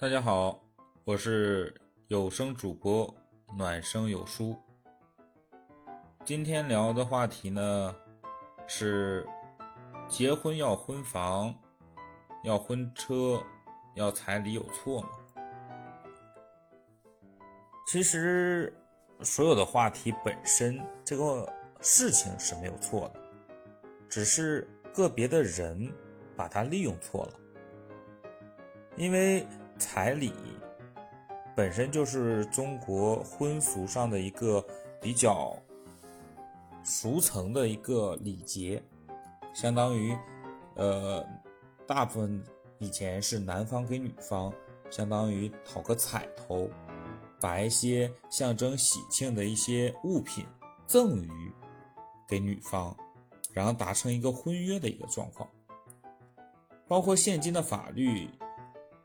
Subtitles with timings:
[0.00, 0.62] 大家好，
[1.02, 1.74] 我是
[2.06, 3.12] 有声主播
[3.56, 4.56] 暖声有书。
[6.24, 7.96] 今天聊的话题呢
[8.68, 9.26] 是
[10.06, 11.52] 结婚要婚房，
[12.44, 13.42] 要婚车，
[13.96, 15.08] 要彩礼有错吗？
[17.84, 18.72] 其实
[19.22, 23.20] 所有的话题本身这个事情是没有错的，
[24.08, 25.92] 只是个别的人
[26.36, 27.32] 把它利用错了，
[28.94, 29.44] 因为。
[29.78, 30.32] 彩礼
[31.56, 34.64] 本身就是中国婚俗上的一个
[35.00, 35.56] 比较
[36.84, 38.82] 俗层的一个礼节，
[39.52, 40.16] 相当于，
[40.76, 41.26] 呃，
[41.86, 42.44] 大部分
[42.78, 44.52] 以前是男方给女方，
[44.90, 46.70] 相当于讨个彩头，
[47.40, 50.46] 把一些象征喜庆的一些物品
[50.86, 51.52] 赠予
[52.28, 52.96] 给女方，
[53.52, 55.48] 然后达成一个婚约的一个状况，
[56.86, 58.28] 包括现今的法律。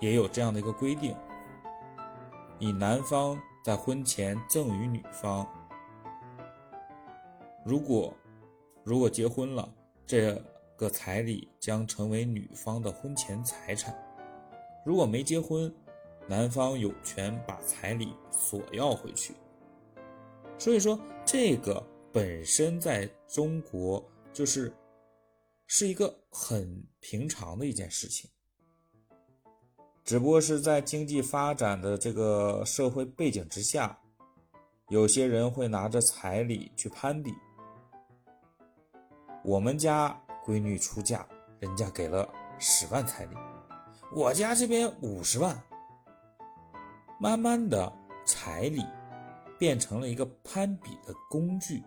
[0.00, 1.16] 也有这样的一个规定：
[2.58, 5.46] 以男方在婚前赠与女方，
[7.64, 8.14] 如果
[8.82, 9.72] 如果结婚了，
[10.06, 10.40] 这
[10.76, 13.94] 个彩礼将成为女方的婚前财产；
[14.84, 15.74] 如果没结婚，
[16.28, 19.34] 男方有权把彩礼索要回去。
[20.58, 21.82] 所以说，这个
[22.12, 24.72] 本身在中国就是
[25.66, 28.28] 是一个很平常的一件事情。
[30.04, 33.98] 只不过是在经济发展的这个社会背景之下，
[34.90, 37.32] 有些人会拿着彩礼去攀比。
[39.42, 41.26] 我们家闺女出嫁，
[41.58, 43.36] 人家给了十万彩礼，
[44.14, 45.58] 我家这边五十万。
[47.18, 47.90] 慢慢的，
[48.26, 48.84] 彩礼
[49.58, 51.82] 变成了一个攀比的工具，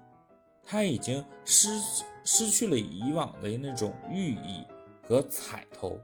[0.63, 1.79] 它已经失
[2.23, 4.65] 失去了以往的那种寓意
[5.03, 5.99] 和彩头。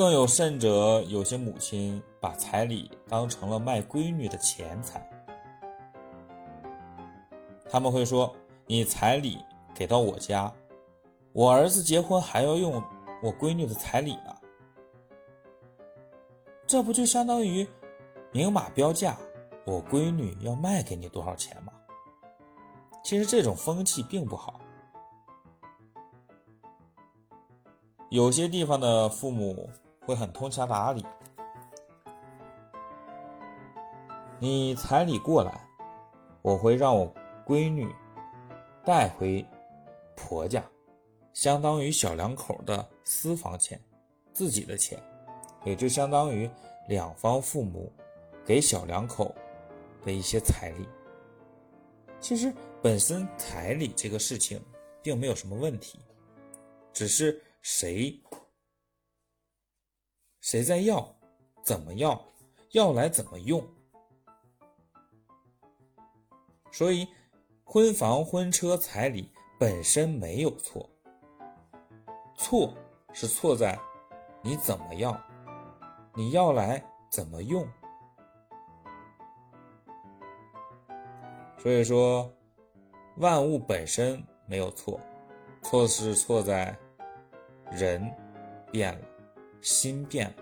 [0.00, 5.06] 更有甚者，有些母亲把彩礼当成了卖闺女的钱财。
[7.68, 8.34] 他们会说
[8.64, 9.44] ：“你彩礼
[9.74, 10.50] 给到我家，
[11.34, 12.82] 我儿子结婚还要用
[13.22, 14.34] 我闺女的彩礼呢，
[16.66, 17.68] 这不就相当于
[18.32, 19.18] 明码标价，
[19.66, 21.74] 我闺女要卖给你多少钱吗？”
[23.04, 24.58] 其实这种风气并不好。
[28.08, 29.68] 有些地方的父母。
[30.10, 31.06] 会很通情达理。
[34.40, 35.64] 你彩礼过来，
[36.42, 37.14] 我会让我
[37.46, 37.94] 闺女
[38.84, 39.46] 带回
[40.16, 40.64] 婆家，
[41.32, 43.80] 相当于小两口的私房钱，
[44.32, 45.00] 自己的钱，
[45.64, 46.50] 也就相当于
[46.88, 47.92] 两方父母
[48.44, 49.32] 给小两口
[50.04, 50.88] 的一些彩礼。
[52.18, 54.60] 其实本身彩礼这个事情
[55.04, 56.00] 并没有什么问题，
[56.92, 58.20] 只是谁。
[60.40, 61.14] 谁在要？
[61.62, 62.20] 怎么要？
[62.72, 63.62] 要来怎么用？
[66.72, 67.06] 所以，
[67.64, 70.88] 婚房、婚车、彩礼本身没有错，
[72.36, 72.72] 错
[73.12, 73.78] 是错在
[74.40, 75.20] 你怎么要，
[76.14, 77.68] 你要来怎么用。
[81.58, 82.32] 所以说，
[83.16, 84.98] 万物本身没有错，
[85.62, 86.74] 错是错在
[87.70, 88.10] 人
[88.72, 89.09] 变了。
[89.62, 90.39] 心变了，